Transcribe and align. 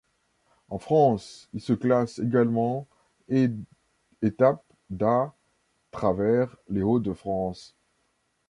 En 0.71 0.79
France, 0.79 1.47
il 1.53 1.61
se 1.61 1.73
classe 1.73 2.17
également 2.17 2.87
et 3.29 3.49
étapes 4.23 4.65
d'À 4.89 5.31
travers 5.91 6.55
les 6.69 6.81
Hauts-de-France. 6.81 7.75